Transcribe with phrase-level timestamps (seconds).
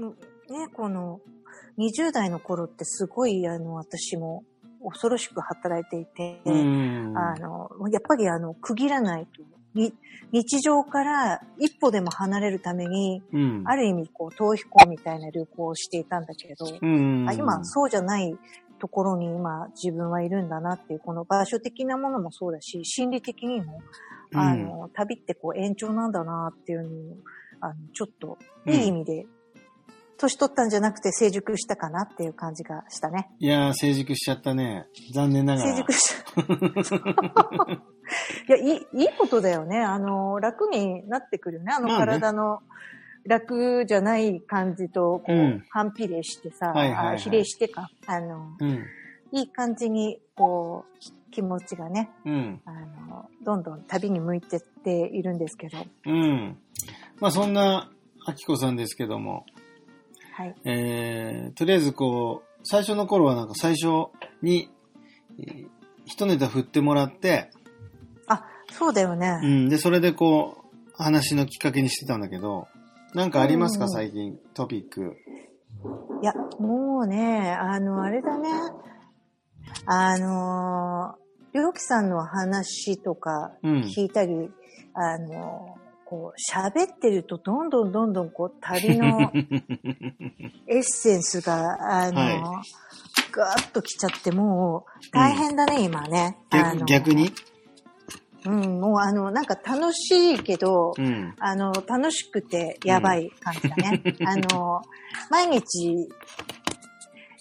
[0.00, 1.20] ね、この、
[1.78, 4.44] 20代の頃ってすごい、あの、私も
[4.84, 7.16] 恐ろしく働いていて、うん。
[7.16, 9.42] あの、やっぱりあの、区切らないと。
[9.74, 9.92] に
[10.30, 13.62] 日常から一歩でも離れるために、うん。
[13.64, 17.26] ある意味、こう、逃避行みたいな旅行をしていたんだけど、うん。
[17.28, 18.38] あ今、そうじゃない
[18.78, 23.80] ところに今、自分はいるんだなっていう、この場所的なものもそうだし、心理的にも、
[24.32, 27.16] うんあの、旅ってこう、延長なんだなっていうのを、
[27.60, 29.26] あの、ちょっと、いい意味で、
[30.16, 33.30] 年取ったんじゃなくて成熟したかなっていう感じがしたね。
[33.38, 34.86] いやー、成熟しちゃったね。
[35.12, 35.70] 残念ながら。
[35.70, 37.04] 成熟した。
[38.48, 39.78] いや、いい、いいことだよね。
[39.78, 41.72] あの、楽になってくるよね。
[41.72, 42.60] あの体の
[43.26, 48.84] 楽じゃない感じと、こう、うん反比例してさ、はいはいはいあ比例してか、あの、うん。
[49.32, 52.60] いい感じに、こう、気持ちがね、うん。
[52.64, 52.72] あ
[53.08, 56.58] の、どんどん旅に向いてっているんですけど、うん。
[57.18, 57.90] まあそんな、
[58.26, 59.44] あきこさんですけども、
[60.36, 60.54] はい。
[60.64, 64.10] えー、とりあえずこう、最初の頃はなんか最初
[64.42, 64.68] に、
[65.38, 65.68] えー
[66.06, 67.50] 一ネタ振ってもらって、
[68.26, 69.38] あ、そうだようね。
[69.42, 69.68] ん。
[69.70, 72.68] で、それでこう、話のきっかけにしてたんだけど、
[73.14, 75.16] なんかありますか、うん最近、トピック。
[76.22, 78.50] いや、もうね、あの、あれだね。
[79.86, 81.14] あの、
[81.54, 84.50] りょうきさんの話とかうん聞いたり、
[84.92, 89.32] あの、こう、喋ってるとどんどんどんどんこう、旅の
[90.68, 92.62] エッセンスが、あの、は
[93.32, 96.38] ガーッと来ちゃって、もう、大変だね、今ね。
[96.50, 97.32] あ逆の逆に？
[98.46, 101.34] うん、もうあの、なんか楽しいけど、うん。
[101.38, 104.02] あの、楽しくてやばい感じだね。
[104.26, 104.82] あの、
[105.30, 106.08] 毎日、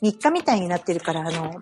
[0.01, 1.61] 日課みたいになってるから、あの、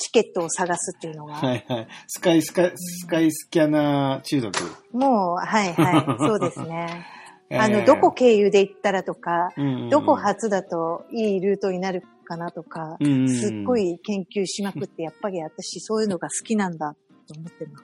[0.00, 1.88] チケットを探すっていうのが、はいはい。
[2.08, 4.54] スカイスカ、スカイスキャナー中毒。
[4.92, 7.06] もう、はいはい、 そうですね。
[7.52, 16.94] あの、えーどこ経由で行ったらとか、うんうんうんどこ初だといいルートになるかなとか、うんうんうんすっごい研究しまくって、やっぱり私そういうのが好きなんだ
[17.26, 17.78] と思ってるの。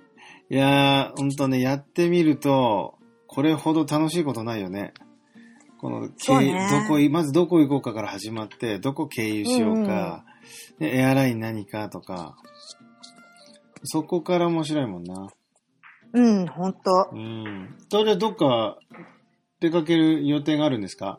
[0.48, 2.94] いやー、ほんとね、やってみると、
[3.27, 4.94] これほど楽しいことないよね。
[5.78, 10.25] この、そうね経どこい、まずどこ行こうかから始まって、どこ経由しようか、
[10.79, 12.37] でエアライン何かとか、
[13.84, 15.29] そこから面白いもんな。
[16.12, 17.17] うん、ほんとう。
[17.17, 17.77] ん。
[17.91, 18.79] それどっか
[19.61, 21.19] 出かける予定があるんですか？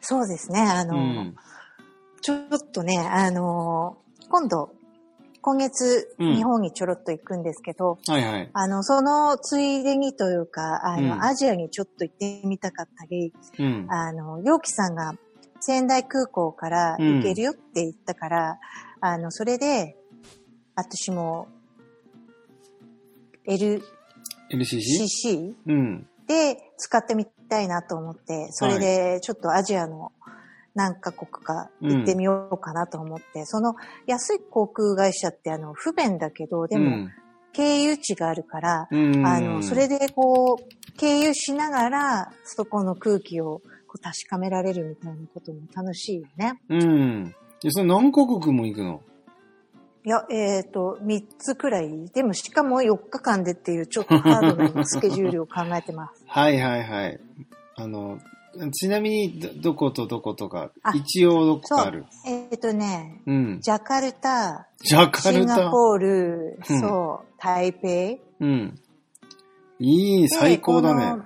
[0.00, 0.60] そうですね。
[0.60, 1.34] あうの、ん。
[2.22, 3.98] ちょっとね、あの
[4.28, 4.70] 今度、
[5.42, 8.50] 今月、うん日本にちょろっと行くんですけど、はいはい。
[8.52, 13.86] あの、そのついでにというか、あの、うんアジアにちょっと行ってみたかったり、うん。
[13.90, 15.14] あの、陽気さんが
[15.60, 18.58] 仙台空港から行けるよって言ったから、
[19.00, 19.96] あの、それで、
[20.74, 21.48] 私も、
[23.46, 23.82] LCC
[24.52, 25.54] LCC?
[25.66, 26.06] うん。
[26.26, 30.12] で使ってみたいなと思って、それでちょっとアジアの
[30.74, 33.74] 何カ国か行ってみようかなと思って、その
[34.06, 37.08] 安い航空会社ってあの不便だけど、でも
[37.52, 43.60] 経由地があるから、うん、あの、それでこう、経由しながら、そこの空気を
[43.90, 46.60] こう確かめられるみたいなことも楽しいよね。
[46.68, 47.34] うん。
[47.60, 49.02] で、その何カ国も行くの？
[50.06, 52.08] いや、えっ、と、3つくらい。
[52.14, 56.22] でも、しかも4日間でっていうちょっとハードなスケジュールを考えてます。
[56.28, 57.20] はいはいはい。
[57.74, 58.20] あの、
[58.72, 62.06] ちなみにど、どことどことかあ、一応どこかある？。
[62.28, 63.60] えっ、とね、うん。
[63.60, 65.70] ジャカルタ、ジャカシンガルタ。
[65.72, 68.22] ポール、うんそう、台北。
[68.38, 68.80] うん。
[69.80, 71.24] いい、で最高だね。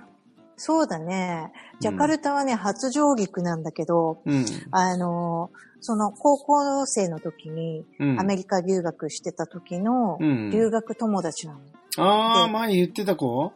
[0.57, 1.51] そうだね。
[1.79, 4.45] ジャカルタはね、初上陸なんだけど、うん。
[4.71, 8.19] あの、その高校生の時にうん。
[8.19, 11.59] アメリカ留学してた時のうん留学友達なの。
[11.97, 13.51] ああ、で前言ってた子？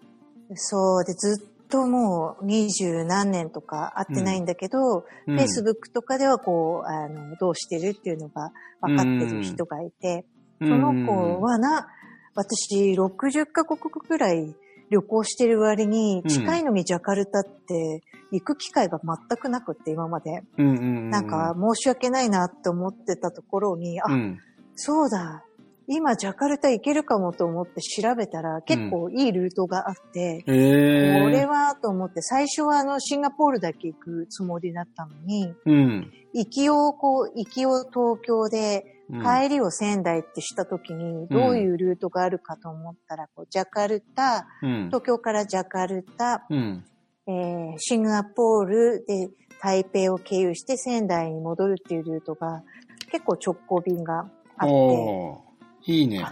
[0.56, 8.52] そうで、ずっともう二十何年とか会ってないんだけど、うん Facebook とかではこう、あの、どうしてるっていうのが
[8.82, 10.26] 分かってる人がいて、
[10.60, 11.88] そその子、はな、
[12.36, 14.56] 私60カ国くらい
[14.90, 16.30] 旅行してる割に、うん。
[16.30, 18.02] 近いのにジャカルタって
[18.32, 20.44] 行く機会が全くなくって今まで。
[20.58, 24.38] うんうんうん、なんか申し訳ないなって思ってたところに、あ、うん、
[24.76, 25.44] そうだ、
[25.92, 36.12] 今ジャカルタ行けるかもと思って調べたら結構いいルートがあって、ええこれはと思って、最初はあのシンガポールだけ行くつもりだったのに、うん。
[36.34, 44.86] 行きをこう、行きを東京で、うん帰りを仙台ってした時に、どういうルートがあるかと思ったら、こうジャカルタ、うん。
[44.88, 46.86] 東京からジャカルタ、うん。
[47.28, 49.30] えーシンガポールで
[49.62, 52.64] 台北を経由して仙台に戻るっていうルートが
[53.12, 56.24] 結構直行便があって、いいね。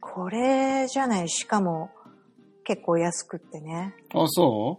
[0.00, 1.90] これじゃない、しかも
[2.64, 3.94] 結構安くってね。
[4.14, 4.78] あ、そ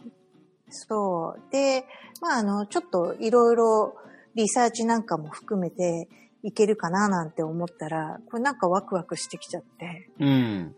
[0.69, 1.51] そう。
[1.51, 1.85] で、
[2.21, 3.95] まあ、あの、ちょっといろいろ
[4.33, 6.09] リサーチなんかも含めて
[6.45, 10.75] いけるかななんて思ったら、これなんかワクワクしてきちゃって、うん。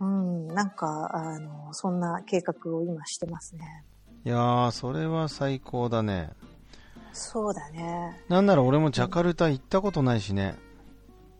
[0.00, 3.84] うん、なんか、あの、そんな計画を今してますね。
[4.24, 6.30] いやー、それは最高だね。
[7.12, 8.24] そうだね。
[8.30, 10.56] なんなら俺もジャカルタ行ったことないしね。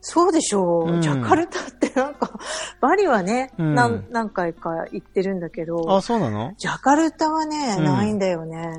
[0.01, 0.91] そうでしょう。
[0.91, 2.31] うんジャカルタってなんか、
[2.79, 6.53] バリはね、うん何何回か行ってるんだけど、あ、そうなの？
[6.57, 8.77] ジャカルタはね、うんないんだよね。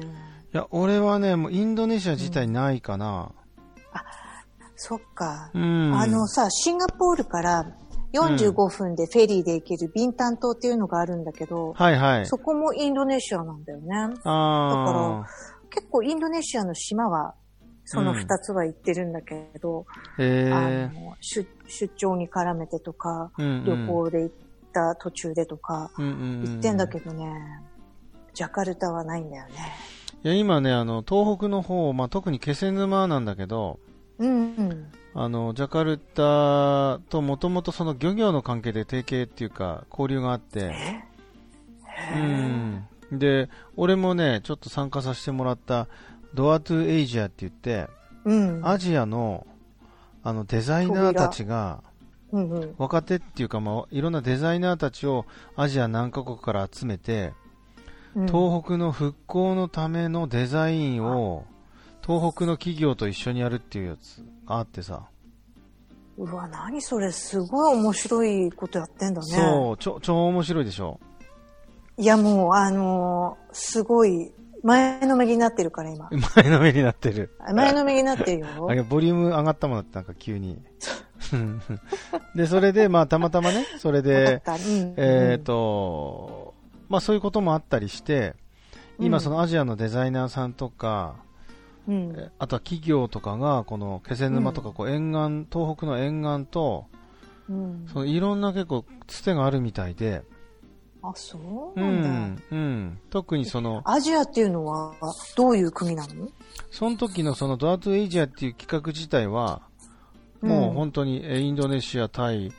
[0.52, 3.32] いや、俺はね、もうインドネシア自体ないかな。
[4.86, 5.50] そっか。
[5.54, 5.94] うん。
[5.94, 7.64] あのさ、シンガポールから
[8.12, 12.26] 45分でフェリーで行けるビンタン島っていうのがあるんだけど、はいはい。
[12.26, 14.14] そこもインドネシアなんだよね。
[14.24, 15.24] あ
[15.70, 17.34] 結構インドネシアの島は、
[17.86, 20.48] その2つは行ってるんだけど、ー。
[20.48, 20.90] へあえ。
[20.92, 24.34] の出出張に絡めてとか、うんうん旅行で行っ
[24.74, 27.24] た途中でとか、うんうんうん行ってんだけどね、
[28.34, 29.52] ジャカルタはないんだよね。
[30.24, 33.78] いや、今ね、あの、東北の方、まあ、特に気仙沼なんだけど、
[34.18, 34.86] うんうん。
[35.14, 40.74] あの、ジャカルタともともとその漁業の関係で提携っていうか、交流があって、
[42.14, 42.86] うん。
[43.12, 45.88] で、俺もね、ちょっと参加させてもらった、
[46.34, 47.88] ドアトゥエイジアって言って、
[48.24, 48.66] うん。
[48.66, 49.46] アジアの、
[50.22, 51.82] あの、デザイナーたちが、
[52.32, 52.74] うんうん。
[52.78, 57.32] 若手っていうか、まあ、いろんなデザイナーたちをアジア何カ国から集めて、
[58.14, 61.46] うん東北の復興のためのデザインを、
[62.06, 65.08] 東北の企業と一緒にやるっていうやつがあってさ。
[66.18, 69.26] うわ、何それ、すごい面白いことやってんだね。
[69.26, 71.00] そう、ちょ、超面白いでしょ。
[71.96, 76.10] いや、もう、あのーすごい、前のめりになってるから、今。
[76.36, 77.34] 前のめりになってる。
[77.54, 78.46] 前のめりになってるよ。
[78.68, 80.62] あれ、ボリューム上がったもんだって、なんか急に。
[82.36, 86.54] で、それで、まあ、たまたまね、それで、うんえっ、と、
[86.90, 88.36] まあ、そういうこともあったりして、
[88.98, 91.16] 今、うんそのアジアのデザイナーさんとか、
[91.86, 92.14] うん。
[92.16, 96.86] えあとは企業とかが、この気仙沼とか、こう沿岸、東北の沿岸と、
[97.48, 97.86] うん。
[97.92, 100.22] そのいろんな結構、つてがあるみたいで、
[101.02, 101.38] あ、そ
[101.76, 102.08] ううなんだ。
[102.08, 102.98] ん、うん。
[103.10, 104.94] 特にその、アジアっていうのは、
[105.36, 106.28] どういう国なの？
[106.70, 109.62] その時のそのドアトゥエイジアっていう企画自体は、
[110.40, 112.52] うんもう本当にえインドネシア、タイ、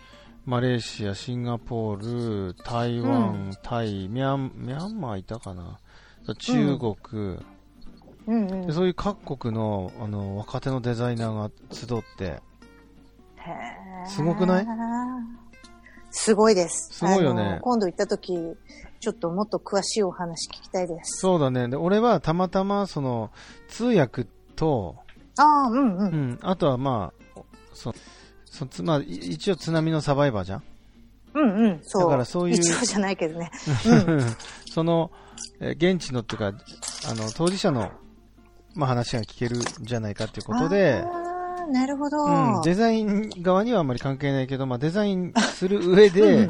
[0.45, 5.79] マレーシア、シンガポール、台湾、タイ、ミャン、ミャンマーいたかな？
[6.39, 7.39] 中国、
[8.27, 8.67] うんうん。
[8.67, 12.41] でそういう各国のあの若手のデザイナーが集って、
[14.07, 14.67] すごくない？
[16.11, 16.89] すごいです。
[16.93, 18.33] すごいよね今度行った時、
[18.99, 21.19] ちょっともっと詳しいお話聞きたいです。
[21.19, 21.67] そうだね。
[21.67, 23.31] で、俺はたまたまその
[23.67, 24.25] 通訳
[24.55, 24.95] と、
[25.37, 25.99] ああ、うんう。
[25.99, 27.41] うんん、あとはまあ、
[27.73, 27.93] そ
[28.45, 30.63] そつまあ、い一応津波のサバイバーじゃん？
[31.33, 31.79] うんうん。
[31.83, 32.03] そう。
[32.03, 33.51] だからそういう一応じゃないけどね。
[34.71, 35.11] その、
[35.59, 37.91] えー現地のっていうか、あの、当事者の、
[38.75, 41.03] まあ、話が聞けるんじゃないかっていうことで、
[41.71, 42.25] なるほど。
[42.25, 46.49] うん、デザイン側にはあんまり関係ないけど、まあ、デザインする上で、うん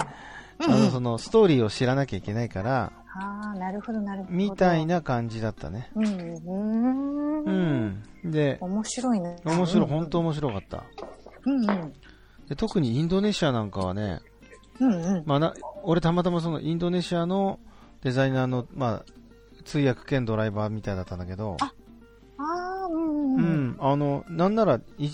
[0.57, 4.35] あの、その、ストーリーを知らなきゃいけないから、ああ、なるほど、なるほど。
[4.35, 4.85] みたい。
[4.85, 5.89] な感じだったね。
[5.95, 8.03] うん、うん。
[8.23, 8.29] う。
[8.29, 8.31] ん。
[8.31, 9.37] で、面白いね。
[9.45, 10.83] 面白い、うん本当面白かった。
[11.45, 11.93] うんうん。
[12.49, 14.19] で特にインドネシアなんかはね、
[14.79, 15.23] うんうん。
[15.25, 15.53] まあな、
[15.83, 17.59] 俺たまたまそのインドネシアの
[18.01, 19.05] デザイナーの、まあ、
[19.63, 21.73] 通訳兼ドライバーみたいだったんだけど、ああ、
[23.37, 25.09] うんあの、なんならイ、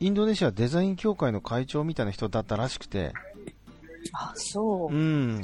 [0.00, 3.12] インドネシアデザイン協会の会長みたいな人だったらしくて、
[4.12, 4.96] あ、そうう。
[4.96, 5.40] ん、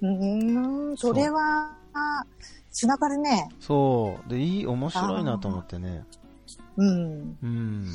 [0.00, 1.70] うーん、それは、
[2.70, 3.48] つながるね。
[3.60, 6.04] そう、で、いい、面白いなと思ってね、
[6.76, 7.38] うん。
[7.42, 7.86] うん。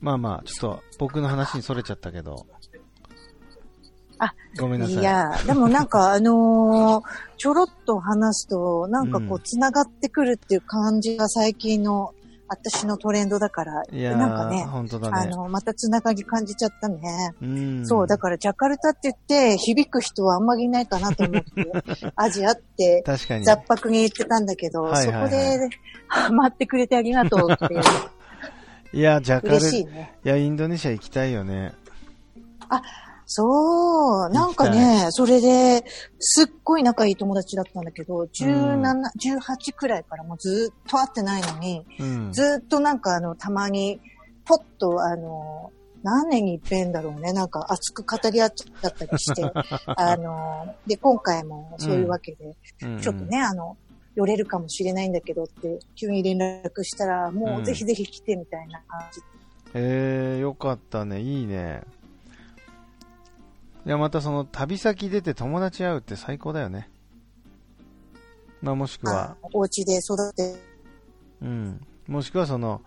[0.00, 2.46] まあまあ、ちょっと僕の話にそれちゃったけど、
[4.24, 4.94] あ、ごめんなさい。
[4.96, 7.04] いや、でもなんかあのー
[7.38, 12.14] ちょろっと話すと、なんかこうんう、つながってくるっていう感じが最近の
[12.46, 15.30] 私のトレンドだから、いやー、なんかね、本当だね。
[15.32, 17.34] あの、またつながり感じちゃったね。
[17.42, 21.72] うん、そう、だからジャカルタって言って響く人はあんまりいないかなと思って、
[22.14, 23.44] アジアって確かに。
[23.44, 25.68] 雑白に言ってたんだけど、はいはいはいそこで
[26.06, 27.80] ハマってくれてありがとうっていう、
[28.92, 30.14] いや、ジャカル、嬉しいね。
[30.24, 31.72] いや、インドネシア行きたいよね。
[33.34, 35.84] そう、なんかね、それで、
[36.18, 38.82] すっごい仲いい友達だったんだけど、17、
[39.18, 42.32] 18くらいからもうずっと会ってないのに、うん。
[42.32, 44.00] ずっとなんかあの、たまに、
[44.44, 45.72] ポッとあの、
[46.02, 49.50] 何年に一遍だろうね、なんか熱く語り合っちゃったりして、
[49.96, 53.78] あの、で、今回もそういうわけで、うんちょっとね、あの、
[54.14, 59.22] 寄れるかもしれないんだけどって、急に連絡したら、もうぜひぜひ来てみたいな感じ。
[59.72, 61.22] えー、よかったね。
[61.22, 61.82] いいね。
[63.84, 66.88] いや、またその旅先出て友達会うって最高だよね。
[68.60, 70.54] まあ、もしくは、お家で育て
[71.42, 71.80] うん。
[72.06, 72.82] もしくはその、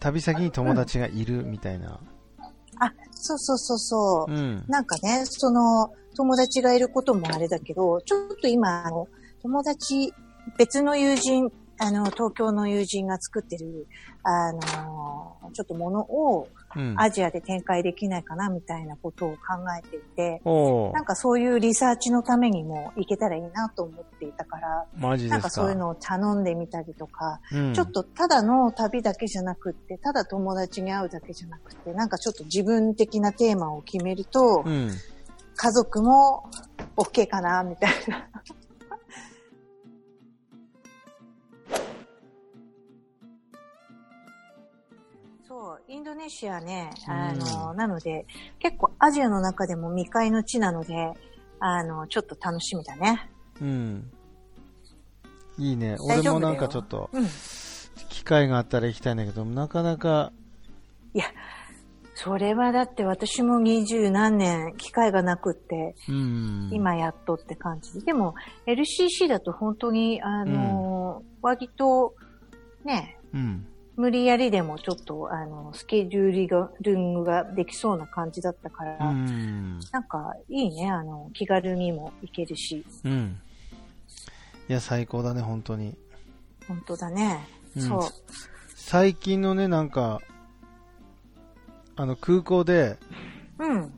[0.00, 1.98] 旅先に友達がいるみたいな。
[2.78, 4.32] あ、そうそうそうそう。
[4.32, 9.08] うん、なんかね、その、友達がいることもあれだけど、ちょっと今、あの、
[9.42, 10.12] 友達、
[10.58, 13.86] 別の友人あの、東京の友人が作ってる、
[14.24, 16.48] あの、ちょっとものを、
[16.96, 19.38] アジアで展開できないかな、みたいなことを考
[19.78, 20.90] えていて、う。
[20.90, 34.90] ん、なんかそういうリサーチのためにも行けたらいいなと思っていたから、マジなんかそういうのを頼んでみたりとか、うん、ちょっとただの旅だけじゃなくって、ただ友達に会うだけじゃなくて、なんかちょっと自分的なテーマを決めると、うん、
[35.56, 36.48] 家族も
[36.96, 38.28] OK かな、みたいな。
[45.88, 48.26] インドネシアね、あの、うん、なので、
[48.58, 51.12] 結構アジアの中でも未開の地なので、
[51.60, 53.30] あの、ちょっと楽しみだね。
[53.60, 54.10] うん。
[55.58, 55.96] いいね。
[56.00, 57.26] 俺もなんかちょっと、うん、
[58.08, 60.32] 機会があったら行きたいんだけど、なかなか。
[61.14, 61.24] いや、
[62.14, 68.06] それはだって私も二十何年機会がなくって、うん、今やっとって感じで。
[68.06, 68.34] でも、
[68.66, 72.14] LCC だと本当に、あの、うん、割と、
[72.84, 73.66] ね、うん
[73.98, 82.86] 無理やりでもちょっと、あの、スケジューリングができそうな感じだったから、んなんか、いいね、あの、気軽にも行けるし。
[83.04, 83.40] うん。
[84.68, 85.96] いや、最高だね、本当に。
[86.68, 87.44] 本当だね。
[87.74, 88.00] うん、そう。
[88.76, 90.20] 最近のね、なんか、
[91.96, 92.98] あの、空港で、
[93.58, 93.92] うん。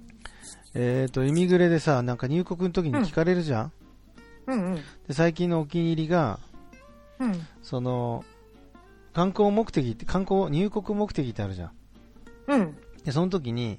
[0.72, 3.72] えっ、ー、と、イミグレでさ、なんか入国の時に聞かれるじゃん、
[4.46, 6.38] うん、うんうんで、最近のお気に入りが、
[7.18, 7.46] うん。
[7.62, 8.24] その、
[9.20, 11.70] 観光目的って、観光、入国目的ってあるじゃん。
[12.48, 12.76] うん。
[13.04, 13.78] で、その時に、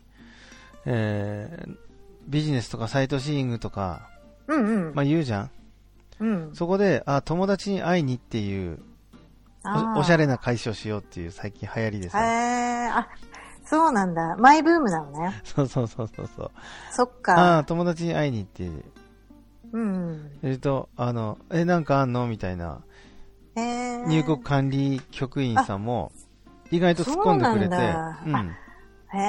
[0.85, 1.77] えー、
[2.27, 4.07] ビジネスとかサイトシーイングとか、
[4.47, 4.93] うんうん。
[4.93, 5.51] まあ言うじゃん。
[6.19, 6.51] うん。
[6.53, 8.83] そこで、あ、友達に会いにっていう
[9.95, 13.09] お、おしゃれな解消しようっていう最近流行りですへえー、あ、
[13.65, 14.35] そうなんだ。
[14.37, 15.41] マイブームなのね。
[15.43, 16.51] そうそうそうそうそう。
[16.91, 17.57] そっか。
[17.57, 18.69] あ、友達に会いにって。
[19.71, 20.31] うん。
[20.43, 22.27] えっと、あの、え、なんかあんの？
[22.27, 22.81] みたいな。
[23.55, 26.11] 入国管理局員さんも、
[26.71, 27.75] 意外と突っ込んでくれて、
[28.25, 28.55] うん。
[29.13, 29.21] へ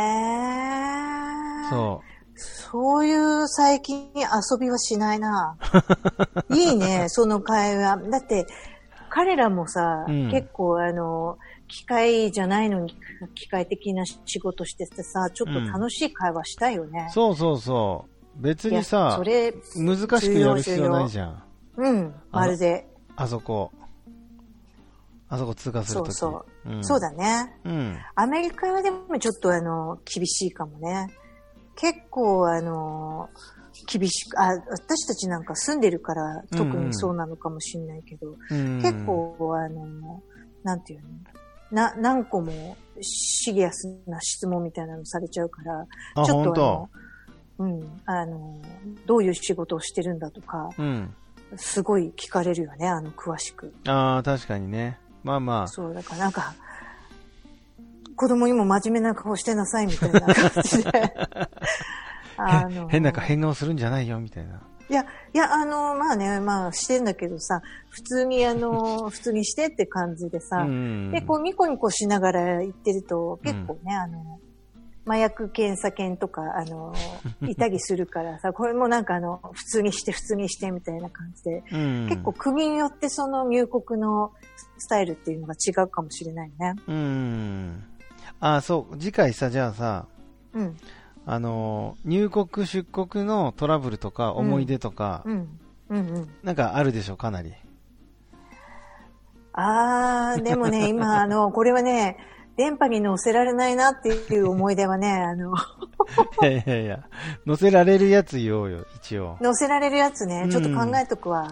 [1.67, 1.71] え。
[1.71, 2.13] そう。
[2.35, 5.57] そういう最近遊びはしないな。
[6.51, 7.97] いいね、その会話。
[8.09, 8.47] だって、
[9.11, 11.39] 彼らもさ、うん、結構あの、
[11.69, 12.95] 機械じゃないのに
[13.35, 17.05] 機械的な仕事しててさ、ちょっと楽しい会話したいよね。
[17.05, 18.07] うん、そうそうそ
[18.39, 18.43] う。
[18.43, 21.43] 別にさ、それ難しくやる必要ないじゃん。
[21.77, 22.87] うん、まるで。
[23.17, 23.71] あそこ。
[25.33, 26.13] あそこ通過するとき。
[26.13, 26.31] そう
[26.65, 27.57] そう、うん、そうだね。
[27.65, 27.99] うん。
[28.15, 31.09] アメリカはでもちょっとあの、厳しいかもね。
[31.75, 33.31] 結構あの、
[33.91, 40.23] 厳しく、あ、私たちなんか住んでるから特にそうなのかもしれないけど、うん、結構あの、
[40.63, 41.09] なんていうの？
[41.71, 45.87] な、何個もシリアスな質問みたいなのされちゃうから、
[46.27, 46.91] ちょっと
[47.59, 48.61] あの、うん、あの、
[49.07, 51.15] どういう仕事をしてるんだとか、うん、
[51.57, 53.73] すごい聞かれるよね、あの、詳しく。
[53.87, 54.99] ああ、確かにね。
[55.23, 55.69] まあまあ。
[55.69, 56.55] そう、だからなんか、
[58.17, 61.15] 子供にも真面目な顔してなさいみたいな感じで。
[62.37, 64.61] あの変な変顔するんじゃないよみたいな。
[64.89, 70.67] いや、いや、あの、まあね、まあしてんだけどさ、普通にあの、 普通にしてって感じでさ、
[71.11, 74.41] で、こうニコニコしながら言ってると、結構ね、うん、あの、
[75.05, 76.95] 麻薬検査犬とか、あの、
[77.49, 84.33] いたりするからさ、これもなんかあの、普通にして普通にしてみたいな感じで、うん、結構国によってその入国の
[84.79, 86.75] スタイルっていうのが違うかもしれないね。
[86.87, 87.85] うん。
[88.41, 90.07] あ、そう、次回さ、じゃあさ、
[90.55, 90.77] うん。
[91.25, 95.49] あの、入国出国のトラブルとか思い出とか、うん、うん、
[95.89, 97.53] うんうんなんかあるでしょ、かなり。
[99.53, 102.17] あー、でもね、今、あの、これはね、
[102.57, 105.55] 電波に乗せられないなっていう思い出はね、あの
[106.43, 107.05] いやいやいや、
[107.47, 109.37] 乗せられるやつ言おうよ、一応。
[109.41, 111.43] 乗せられるやつね、ちょっと考えとくわ。
[111.43, 111.51] うん、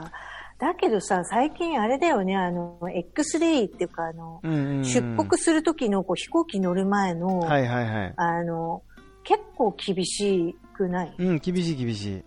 [0.59, 8.13] だけどさ、最近あれだよね、あの、X レイっていうか、あの、うんうんうん、出国するときのこう飛行機乗る前の、はいはいはい。
[8.17, 8.83] あの、
[9.25, 11.15] 結構厳しくない？
[11.19, 12.25] うん、厳しい厳しい。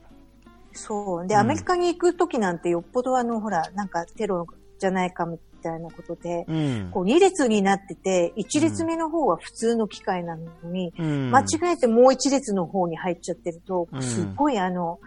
[0.71, 1.27] そう。
[1.27, 4.47] で、アメリカに行くときなんてよっぽどあの、ほら、なんかテロ
[4.79, 14.99] じゃないかみたいなことで、うん、こう2列になってて、1列目の方は普通の機械なのに、うん、間違えてもう1列の方に入っちゃってると、すっごいあの、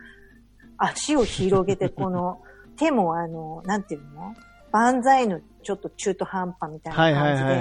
[0.79, 2.41] 足を広げて、この、
[2.77, 4.35] 手もあの、なんていうの？
[4.71, 7.55] 万歳のちょっと中途半端みたいな感じで、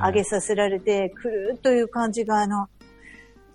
[0.00, 2.68] 上げさせられて、くるっという感じが、あの、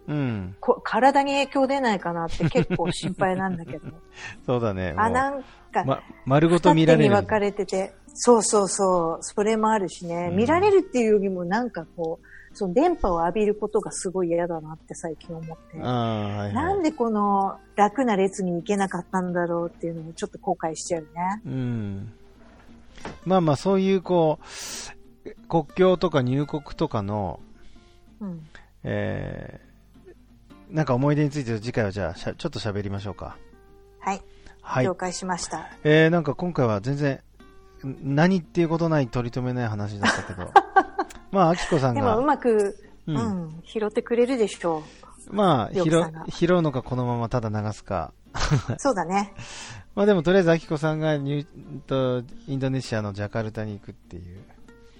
[0.07, 0.55] うん。
[0.59, 3.87] こ体に影響出ないかなって結構心配なんだけど。
[4.45, 4.93] そうだね。
[4.97, 7.15] あ、なんか、ま、丸ごと見られる。
[7.15, 15.79] 分かれてて、そうそうそう、それもあるしね、うん見られるっていうよりもなんかこう、その電波を浴びることがすごい嫌だなって最近思って。
[15.79, 16.53] はい、はい。
[16.53, 21.07] なんでこの楽な列に行けなかったんだろうっていうのもちょっと後悔しちゃうね。
[21.45, 22.13] うん。
[23.25, 27.39] まあまあ、そういう、こう、国境とか入国とかの、
[28.19, 28.41] うん。
[28.83, 33.37] えー、なんか思い出について次回はじゃあちょっと喋りましょうか。
[33.99, 34.21] はい。
[34.61, 34.95] はい了。
[34.95, 35.69] 解しました。
[35.83, 37.19] えー、なんか今回は全然、ん
[37.83, 40.51] 何っていうことない取り留めない話だったけど、
[41.31, 44.83] まあ、あきこさんでもうが、まく、ううんん、拾ってくれるでしょ
[45.31, 48.13] まあ、拾うのかこのままただ流すか。
[48.33, 48.75] う。
[48.77, 49.33] そうだね。
[49.95, 54.39] まあでもとりあえずあきこさんがニューとインドネシアのジャカルタに行くっていう、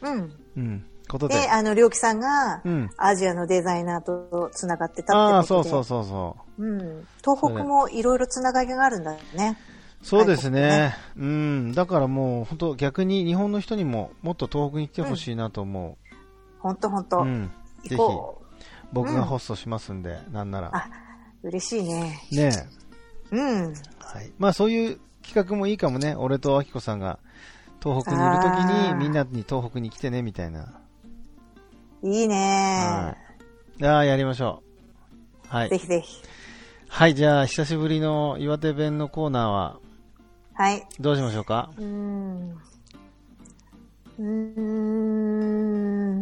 [0.02, 0.34] うん。
[0.58, 1.36] うん、ことで。
[1.36, 2.90] で、あの、りょうきさんがう、ん。
[2.98, 5.70] アジアのデザイナーと繋がってたああ、ってことで。
[5.70, 6.66] そうそうそうそう。
[6.66, 7.08] うん。
[7.24, 9.58] 東北もいろいろ繋がりがあるんだよね。
[10.02, 10.96] そうですね。
[11.18, 11.74] うん。
[11.74, 15.98] だからもう、本当逆に日本の人にももっと東北に来てほしいなと思
[16.60, 17.26] ほんとほんう。
[17.26, 17.52] ん。
[17.84, 18.02] ぜひ。
[18.92, 20.72] 僕がホストしますんで、なんなら。
[20.74, 20.90] あ、
[21.44, 22.20] 嬉しいね。
[22.32, 22.52] ね
[23.32, 23.36] え。
[23.36, 23.74] うん。
[24.00, 24.32] はい。
[24.38, 26.16] まあそういう企画もいいかもね。
[26.16, 27.20] 俺とあきこさんが
[27.84, 28.54] 東北にいるとき
[28.90, 30.74] にみんなに東北に来てね、みたいな。
[32.02, 33.16] いいねは
[33.80, 33.86] い。
[33.86, 34.64] ああ、やりましょ
[35.46, 35.48] う。
[35.56, 35.78] はいぜ。
[35.78, 36.22] ひぜひ。
[36.88, 39.80] はい、じゃあ久しぶりの岩手弁のコーナーは
[40.60, 40.86] はい。
[41.00, 41.70] どうしましょうか？
[41.78, 42.52] うーん。
[44.20, 44.24] うー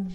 [0.03, 0.13] ん。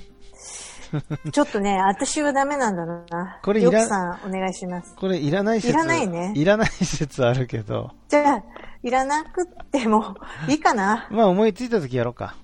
[1.33, 3.41] ちょっとね、 私はダメなんだな。
[3.43, 4.95] これいらさん、お願いします。
[4.95, 7.91] これいらない説いらないねいらない説あるけど。
[8.09, 8.43] じゃあ、
[8.85, 10.15] いらなくっても
[10.49, 11.09] いいかな。
[11.11, 12.37] まあ思いついたときやろうか。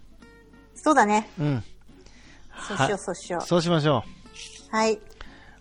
[0.75, 1.31] そうだね。
[1.39, 1.63] うん。
[2.67, 3.47] そうしよう、そうしよう。
[3.47, 4.03] そうしましょ
[4.73, 4.77] う。
[4.77, 4.99] はい。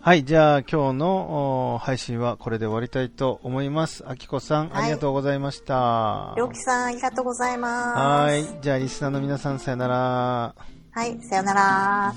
[0.08, 4.04] はい、じゃあ今日のお配信はこれで終わりたいと思います。
[4.08, 6.32] あきこさん、はいありがとうございました。
[6.34, 7.98] りょうきさん、ありがとうございます。
[7.98, 8.62] はい。
[8.62, 10.54] じゃあリスナーの皆さんさよなら。
[10.92, 12.14] はい、さよなら。